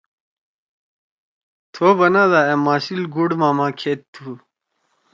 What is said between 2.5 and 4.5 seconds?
أ ماسیِل گوڑ ماما کھید تُھو؟“